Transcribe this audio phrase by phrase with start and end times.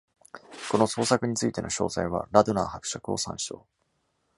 [0.71, 3.67] この創作についての詳細は、「ラドナー伯爵」を参照。